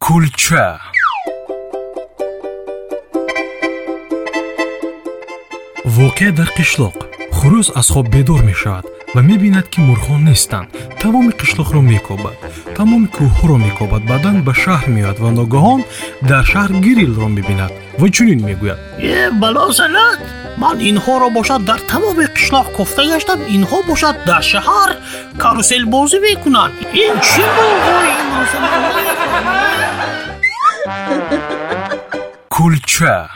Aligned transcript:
кулча. 0.00 0.80
Воқеа 5.84 6.32
дар 6.32 6.50
қишлоқ. 6.58 6.96
Хурӯз 7.36 7.70
аз 7.78 7.88
хоб 7.90 8.08
бедор 8.08 8.42
мешавад 8.42 8.86
ва 9.14 9.22
мебинад 9.22 9.66
ки 9.68 9.80
мурғҳо 9.80 10.16
нестанд. 10.18 10.68
Тамоми 11.00 11.32
қишлоқро 11.40 11.80
мекобад. 11.80 12.36
Тамоми 12.76 13.08
кӯҳҳоро 13.16 13.56
мекобад. 13.66 14.02
Баъдан 14.10 14.36
ба 14.46 14.52
шаҳр 14.62 14.88
меояд 14.94 15.18
ва 15.20 15.30
ногаҳон 15.38 15.80
дар 16.30 16.44
шаҳр 16.52 16.72
гирилро 16.84 17.28
мебинад. 17.36 17.72
Ва 18.00 18.06
чунин 18.14 18.40
мегӯяд? 18.48 18.78
Э 18.98 19.30
бало 19.42 19.72
санад 19.78 20.18
ман 20.62 20.76
инҳоро 20.90 21.28
бошад 21.38 21.60
дар 21.70 21.80
тамоми 21.92 22.26
қишлоқ 22.36 22.66
кофта 22.76 23.02
гаштам 23.10 23.40
инҳо 23.56 23.78
бошад 23.90 24.16
дар 24.28 24.42
шаҳар 24.52 24.90
каруселбозӣ 25.42 26.18
мекунанд. 26.26 26.74
Ин 27.04 27.14
чӣ 27.28 27.44
мурғҳои 27.56 28.03
кулча 32.48 33.28